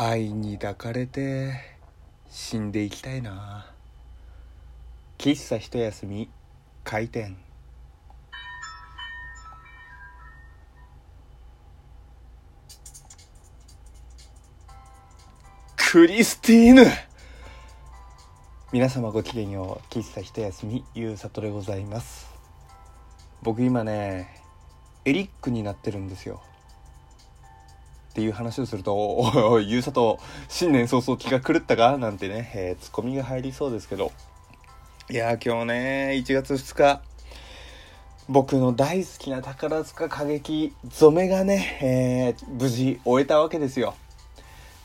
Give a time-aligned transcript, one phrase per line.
[0.00, 1.60] 愛に抱かれて
[2.30, 3.66] 死んでいきたいな。
[5.18, 6.30] 喫茶一休み
[6.84, 7.36] 開店。
[15.90, 16.84] クリスティーヌ。
[18.70, 19.92] 皆様ごきげんよう。
[19.92, 22.32] 喫茶一休みゆうさとでございます。
[23.42, 24.28] 僕今ね
[25.04, 26.40] エリックになってるんですよ。
[28.18, 30.18] っていう話をすると、おい おい、ゆうさと、
[30.48, 31.98] 新年早々気が狂ったか？
[31.98, 34.10] なんてね、えー、ツッコミが入りそうですけど。
[35.08, 37.00] いやー、今日ね、1月2日、
[38.28, 43.94] 僕の大好きな宝塚歌劇、ゾメがね、えー、無事終えたわけですよ。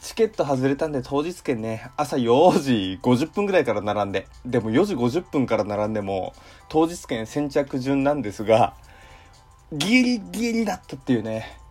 [0.03, 6.33] チケット外れたんで当日券ね、朝4時50分ぐらいから並んで、でも4時50分から並んでも、
[6.69, 8.75] 当日券先着順なんですが、
[9.71, 11.62] ギリギリだったっていうね、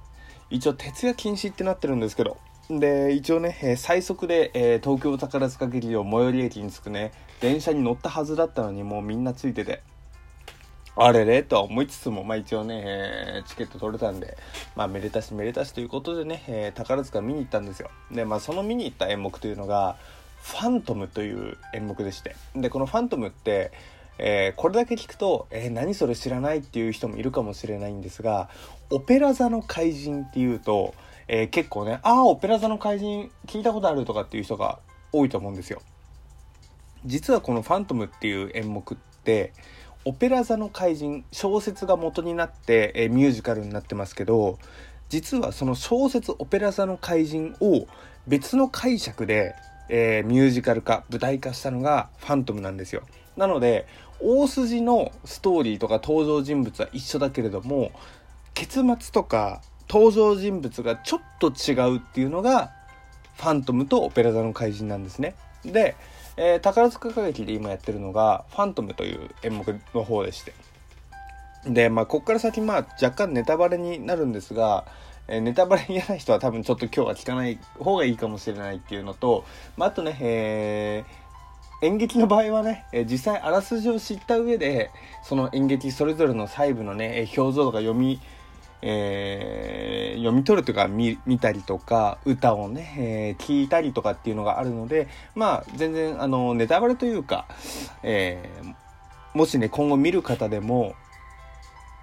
[0.53, 2.37] 一応徹夜禁止ってなってるんですけど、
[2.69, 9.83] で、一応ね、えー、最速で、えー、東京宝塚劇場最寄り駅に着くね、電車に乗ったはずだったのにもうみんなついてて、
[10.95, 11.43] あれれ？
[11.43, 14.37] とは思いつつも、まあ一応ね、えー、チケット取れたんで、
[14.77, 17.91] まあめでたしめでたしということでね、え、宝塚見に行ったんですよ。
[18.11, 19.97] で、まあその見に行った演目というのが、
[20.43, 22.37] ファントムという演目でして。
[22.55, 23.73] で、このファントムって、
[24.19, 28.49] えー、これだけ聞くと、えー、何それ知らないっていう人もいるかもしれないんですが、
[28.91, 30.95] オペラ座の怪人っていうと、
[31.29, 34.79] えー、結構ね、ああ、オペラ座の怪人聞いたことあるとかっていう人が
[35.13, 35.81] 多いと思うんですよ。
[37.05, 39.53] 実はこのファントムっていう演目って、
[40.05, 44.59] オペラ座の怪人、小説が元になって、えミュージカルになってますけど、
[45.09, 47.87] 実はその小説オペラ座の怪人を
[48.27, 49.55] 別の解釈で、
[49.89, 53.03] え、ミュージカル化、舞台化したのがファントムなんですよ。
[53.37, 53.87] なので、
[54.23, 57.91] 大筋のストーリーとか登場人物は一緒だけれども
[58.55, 62.71] 結末とか登場人物がちょっと違うっていうのが
[63.37, 65.35] ファントムとオペラ座の怪人なんですね。
[65.65, 65.97] で、
[66.37, 70.55] えー、宝塚歌劇で今やってるのがファントムという演目の方でして。
[71.67, 74.85] で、まあ、こっから先、まあ、若干ネタバレになるんですが、
[75.29, 79.45] えー、ネタバレ嫌な人は多分ちょっと今日は聞かない方がいいかもしれないっていうのと、
[79.77, 81.22] まあ、あとね、えー、
[81.83, 84.91] 演劇の場合はね、え実際あらすじを知った上で、
[85.25, 88.21] その演劇それぞれの細部のね、表情とか読み、
[88.83, 95.07] えー、読み取るというか見たりとか歌をね、えー、聞いたりとかっていうのがあるので
[95.37, 97.47] まあ全然あのネタバレというか、
[98.03, 100.97] えー、もしね今後見る方でも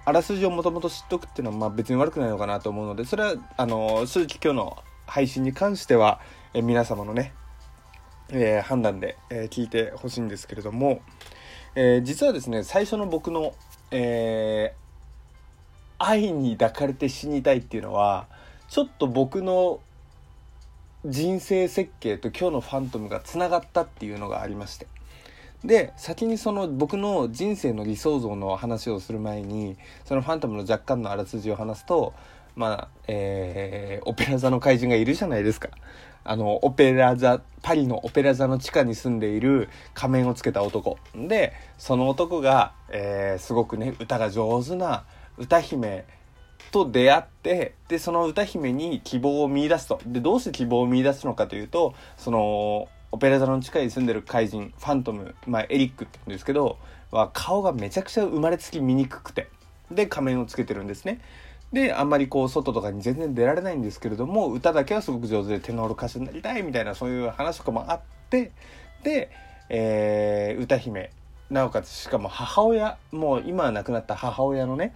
[0.06, 6.20] あらすじをもともと知っとくっていうのはまあ別に悪くないのかなと思うのでそれはあの正直今日の配信に関しては、
[6.54, 7.34] え皆様のね
[8.32, 11.00] えー、判断で、え、聞いてほしいんですけれども、
[11.74, 13.54] え、実はですね最初の僕の、
[13.90, 14.74] え
[16.00, 18.26] 愛に抱かれて死にたいっていうのは
[18.68, 19.80] ちょっと僕の
[21.04, 24.86] 人生設計と今日のファントムがつながったっていうのがありまして。
[25.62, 29.76] で先にその僕の人生の理想像の話をする前に
[30.06, 32.14] そのファントムの若干のあらすじを話すと
[32.56, 35.68] まあえー、オペラ座の怪人がいるじゃないですか。
[36.24, 40.98] あの、オペラ座、パリのオペラ座の地下に住んでいる仮面をつけた男。
[41.14, 45.04] で、その男が、えー、すごくね、歌が上手な
[45.38, 46.04] 歌姫
[46.70, 50.00] と出会って、で、その歌姫に希望を見出すと。
[50.06, 56.78] で、どうして希望を見出すのかというと、その、オペラ座の地下に住んでる怪人、ファントム、まあ、エリックって言うんですけど、
[57.10, 59.48] は顔がめちゃくちゃ生まれつき醜くて、
[59.90, 61.20] で、仮面をつけてるんですね。
[61.72, 68.50] で、あんまりこう、外とかに全然出られないんですけれども、歌だけはすごく上手でテノール歌手になりたいみたいなそういう話とかもあって、
[69.04, 69.30] で、
[69.68, 71.10] えー、歌姫、
[71.48, 74.94] なおかつしかも母親、もう今は亡くなった母親のね、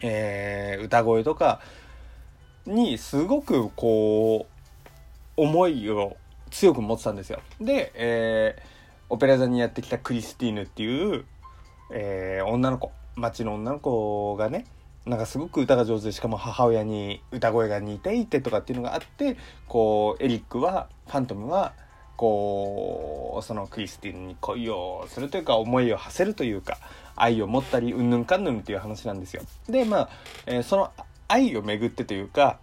[0.00, 1.60] えー、歌声とか
[2.66, 4.54] にすごくこう、
[5.36, 6.16] 思いを
[6.50, 7.40] 強く持ってたんですよ。
[7.60, 8.62] で、えー、
[9.08, 11.24] オペラ座にやってきたクリスティーヌっていう、
[11.90, 14.66] えー、女の子、町の女の子がね、
[15.06, 19.36] なんかすごく歌が上手でしかも母親に歌声が似ていてとかっていうのがあって
[19.68, 21.74] こうエリックはファントムは
[22.16, 26.78] こうそのクリスティンに恋をするというか思いを馳せるというか
[27.16, 29.42] 愛を持ったりうんぬんかんぬんっていう話なんですよ。
[29.68, 30.08] でまあ、
[30.46, 30.90] えー、その
[31.28, 32.58] 愛をめぐってというか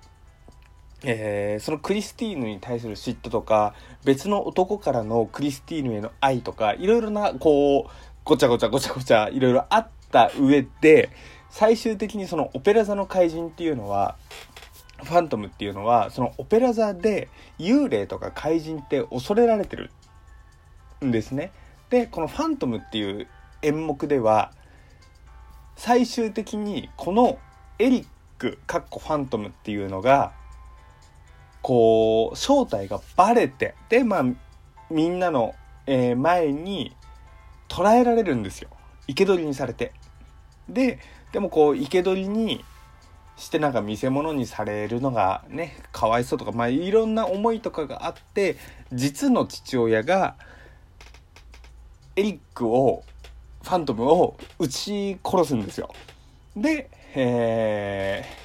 [1.04, 3.74] えー、そのクリスティーヌに対する嫉妬とか
[4.06, 7.92] 別の男からのクリスティーヌへの愛とかいろいろなこう
[8.24, 11.10] ごちゃごちゃごちゃごちゃいろいろあった上で
[11.51, 14.15] 最終的にそのオペラ座の怪人っていうのは
[15.03, 19.92] ファントムっていうのはそのオペラ座で幽霊とか怪人って恐れられてる
[21.03, 21.51] んですね。
[21.89, 23.27] でこのファントムっていう
[23.62, 24.53] 演目では
[25.75, 27.38] 最終的にこの
[27.80, 28.07] エリッ
[28.38, 30.31] クかっこファントムっていうのが
[31.62, 34.25] こう正体がバレてでまあ
[34.89, 35.53] みんなの、
[35.86, 36.95] え、前に
[37.68, 38.69] 捉えられるんですよ
[39.07, 39.94] 生け捕りにされて
[40.69, 41.00] で
[41.31, 42.63] でもこう生け捕りに
[43.38, 48.57] してなんか見せ物にされるのがねかわいそうとかまあいろんな思いとかがあって
[48.94, 50.36] 実の父親が
[52.16, 53.04] エリックを
[53.63, 55.94] ファントムを撃ち殺すんですよ。
[56.56, 58.36] で、えー、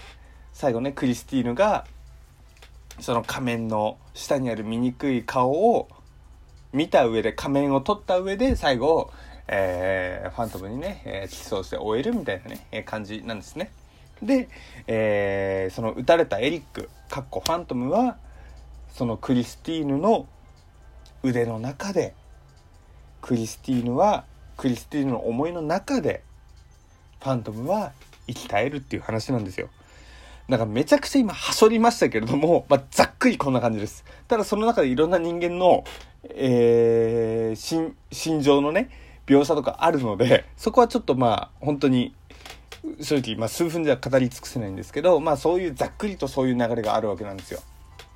[0.52, 1.86] 最後ねクリスティーヌが
[3.00, 5.88] その仮面の下にある醜い顔を
[6.72, 9.10] 見た上で仮面を取った上で最後、
[9.48, 13.70] えー、ファントムにね、えー、キスをして終えるみたいなね、えー、感じなんですね。
[14.22, 14.48] で、
[14.87, 18.16] えー、その撃たれたエリック、かっこファントムは、
[18.93, 20.26] そのクリスティーヌの
[21.22, 22.14] 腕の中で、
[23.20, 24.25] クリスティーヌは、
[24.56, 26.22] クリスティーヌの思いの中で、
[27.20, 27.92] ファントムは
[28.26, 29.69] 生き絶えるっていう話なんですよ。
[30.49, 34.04] なんかめちゃくちゃ今、はしょりましたけれども、まあ、ざっくりこんな感じです。
[34.28, 35.84] ただその中でいろんな人間の、
[36.22, 38.88] えー、心、心情のね、
[39.26, 42.14] 描写とかあるので、 そこはちょっとまあ、本当に、
[43.00, 47.61] 正直、まあ、数分では語り尽くせないんですけど、まあ、そういうざっくりとそういう流れがあるわけなんですよ。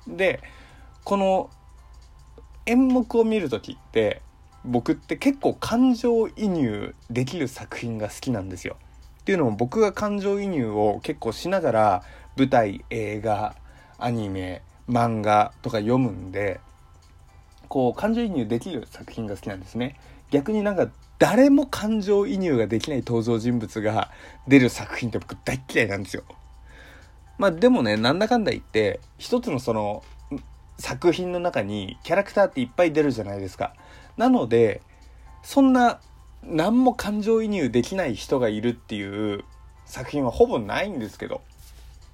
[0.07, 0.41] で、
[1.03, 1.49] この
[2.65, 4.21] 演目を見る時って、
[4.63, 8.77] 僕って結構感情移入できる作品が好きなんですよ。
[9.21, 12.03] っていうのも僕が感情移入を結構しながら
[12.37, 13.55] 舞台映画
[13.99, 16.59] アニメ漫画とか読むんで
[17.67, 19.99] こう感情移入できる作品が好きなんですね
[20.31, 20.89] 逆になんか
[21.21, 24.09] 誰も感情移入ができない登場人物が
[24.47, 26.23] 出る作品って僕大嫌いなんですよ。
[27.37, 30.01] まあでもねなんだかんだ言って一つのその
[30.79, 33.75] 作品の中にキャラクターっていっぱい出るじゃないですか。
[34.17, 34.81] なので
[35.43, 35.99] そんな
[36.41, 39.43] 何も感情移入できない人がいるっていう
[39.85, 41.41] 作品はほぼないんですけど。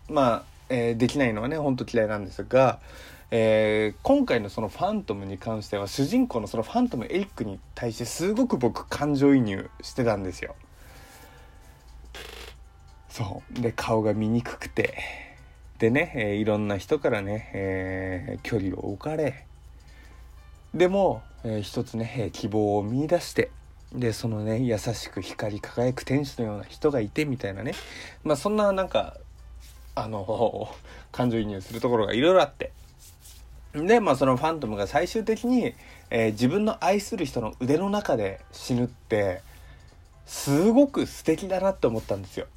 [0.10, 2.82] まあ、えー、できないのはねほんと嫌いなんですが、
[3.30, 10.56] えー、今回のそのファントムに関しては主人公のそのファントムエリックに対してすごく僕感情移入してたんですよ。
[13.10, 13.62] そう。
[13.62, 14.98] で顔が見にくて。
[15.80, 19.46] でね、えー、いろんな人からね、えー、距離を置かれ。
[20.74, 23.52] でも、えー、一つね、え希望を見いだして。
[23.94, 27.74] でそのね優しく光り輝く天使のような人がいてみたいなね。
[28.24, 29.18] まあそんななんか
[29.96, 30.70] あの
[31.12, 32.67] 感情移入するところがいろいろあって。
[33.74, 35.74] でまあそのファントムが最終的に、
[36.10, 39.42] えー、自分の愛する人の腕の中で死ぬって
[40.26, 42.48] すごく素敵だなって思ったんですよ。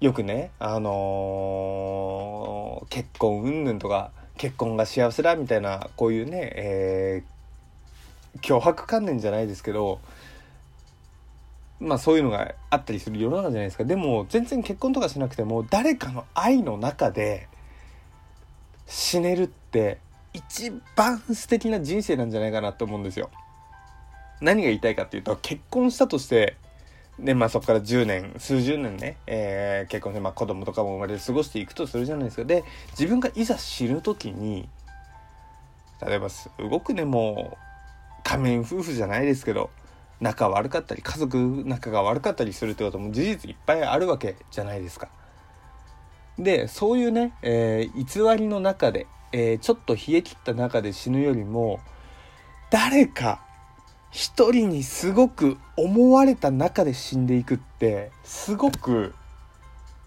[0.00, 10.00] よくねあのー、結婚云々とか結婚が幸せだみたいなこういうね、えー、脅迫観念じゃないですけど
[11.80, 17.48] まあそういうのがあったりする世の中じゃないですかでも全然結婚とかしなくても誰かの愛の中で
[18.86, 19.98] 死ねるって
[20.32, 23.30] 一番素敵な人生なんじゃないかなと思うんですよ。
[24.40, 26.56] 何が言いたいかっていうと結婚したとして
[27.18, 34.68] でまあそこから10年数十年ね、えー、結婚して、まあ、子供とかも生まれて過ごしていくとするじゃないですかで自分がいざ死ぬ時に
[36.06, 37.56] 例えばすごくねもう
[38.22, 39.70] 仮面夫婦じゃないですけど
[40.20, 45.08] 仲悪かったり家族仲が悪かったりするってことも事実いっぱいあるわけじゃないですか。
[46.38, 51.80] でそういうね、えー、偽りの中で、えー、ちょっと冷え切った中で死ぬよりも
[52.70, 53.40] 誰か
[54.10, 59.14] 一人にすごく思われた中で死んでいくってすごく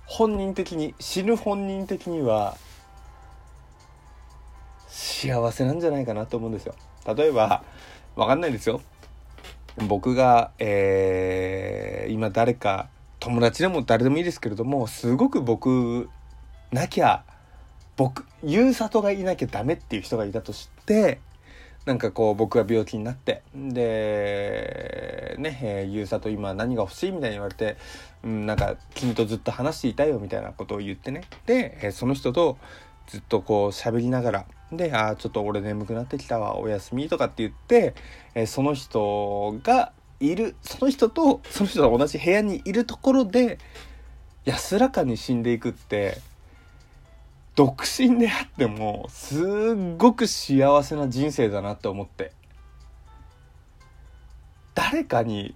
[0.06, 2.58] 本人的に死ぬ本人的には
[4.88, 6.76] 幸せなんじゃないかなと思うんですよ。
[7.16, 7.64] 例えば
[8.16, 8.82] わかんないですよ
[9.88, 16.10] 僕が、えー、今誰か友達でも誰でもいいですけれどもすごく僕
[16.72, 17.24] なきゃ
[17.98, 21.20] 僕ゆうさとがいなきゃダメっていう人がいたとして
[21.86, 27.78] なんかこう僕が病気になってでね、えー、ゆうさと今何が欲しいみたいに言われて、
[28.24, 31.24] うん、なんか君とずっと話していたよみたいなことを言ってね。
[31.46, 32.58] で、その人と
[33.08, 37.96] ずっとこう喋りながらで、ああ、ちょっと俺眠くなってきたわ、おやすみとかって言って、
[38.36, 43.58] え、その人がいる、その人と、その人と同じ部屋にいるところで、
[44.46, 46.20] 安らかに死んでいくって、
[47.60, 49.44] 独身であっても、すっ
[49.98, 52.32] ごく幸せな人生だなって思って。
[54.74, 55.54] 誰かに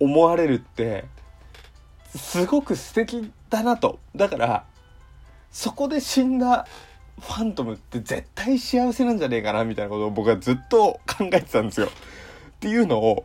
[0.00, 1.04] 思われるって、
[2.16, 4.00] すごく素敵だなと。
[4.16, 4.64] だから、
[5.52, 6.66] そこで死んだ
[7.20, 11.86] ファントムって絶対幸せなんじゃねえかなみたいなことを僕はずっと考えてたんですよ。
[11.86, 11.90] っ
[12.58, 13.24] ていうのを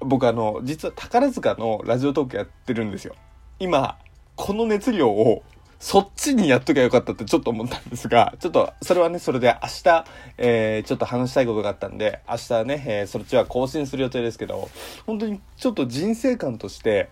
[0.00, 3.14] 僕あの実は宝塚のラジオトークやってるんですよ。
[3.58, 3.98] 今
[4.34, 5.42] この熱量を
[5.84, 10.04] そっちにやっときゃよかったってちょっと思ったんですが、 ちょっと、それはね、それで明日、
[10.38, 14.70] えー、ちょっと話したいことがあったんで、明日ね、えー、そっちは更新する予定ですけど、
[15.04, 17.10] 本当にちょっと人生観として、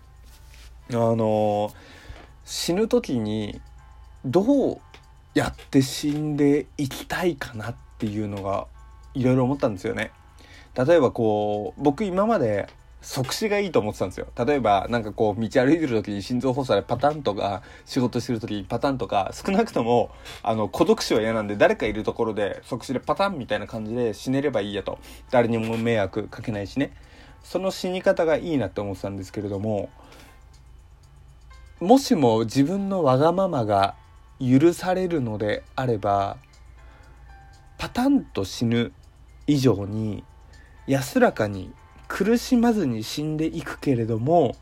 [0.88, 1.72] あのー、
[2.46, 3.60] 死ぬ時に、
[4.24, 4.80] どう
[5.34, 8.68] やって死んでいきたいかなっていうのが、
[9.12, 10.12] いろいろ思ったんですよね。
[10.74, 12.70] 例えばこう、僕今まで、
[13.02, 14.28] 即死がいいと思ってたんですよ。
[14.46, 20.10] 例えば、なんかこう、道歩いてる時に心臓発作でパタンとか、仕事してる時にパタンとか、少なくとも、
[20.42, 24.98] あの、孤独死は嫌なんで、誰かいるところで即死でパタンみたいな感じで死ねればいいやと。
[25.30, 26.92] 誰にも迷惑かけないしね。
[27.42, 29.90] その死に方がいいなって思ってたんですけれども、
[31.80, 33.96] もしも自分のわがままが
[34.38, 36.36] 許されるのであれば、
[37.78, 38.92] パタンと死ぬ
[39.48, 40.22] 以上に、
[40.86, 41.72] 安らかに
[42.14, 44.54] 苦しまずに死んでいくけれども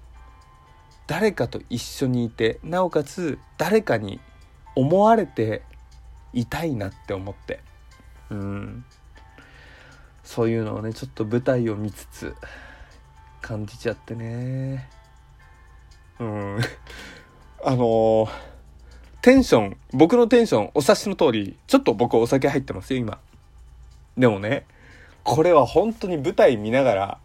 [1.09, 4.21] 誰かと一緒にいてなおかつ誰かに
[4.77, 5.63] 思われて
[6.33, 7.59] いたいなって思って。
[8.31, 8.85] うん。
[10.23, 12.37] そういうのをねちょっと舞台を見つつ
[13.43, 14.89] 感じちゃってね。
[16.21, 16.59] うん。
[17.67, 18.29] あのー、
[19.23, 23.19] テンション僕のテンションお察しの通りちょっと僕お酒入ってますよ今。
[24.17, 24.67] でもね
[25.25, 27.19] これは本当に舞台見ながら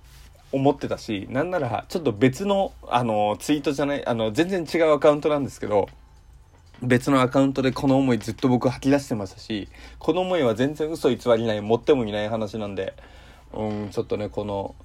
[0.55, 5.89] 思ってたし、なんならちょっと別の、あの、ツイートじゃない、あの、全然違うアカウントなんですけど、
[6.81, 9.67] 別のアカウントでこの思いずっと僕吐き出してましたし、
[9.99, 12.93] この思いは全然嘘偽りない、持ってもいない話なんで、
[13.53, 14.75] うん、ちょっとね、この、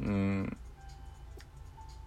[0.00, 0.56] うん、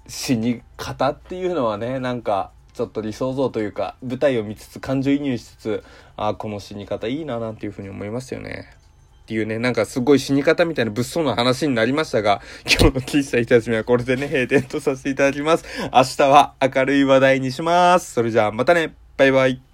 [0.07, 5.83] 死に方っていうのはね、なんか、ちょっと理想像というか、舞台を見つつ、感情移入しつつ、
[6.15, 8.80] ああ、この死に方いいな、なんていうふうに思いますよね。
[9.21, 15.65] っていうね、なんかすごい死に方みたいな物騒な話になりましたが、 今日の喫茶いたしみはこれでね、閉店とさせていただきます。
[15.93, 18.13] 明日は明るい話題にします。
[18.13, 19.70] それじゃあまたね、バイバイ。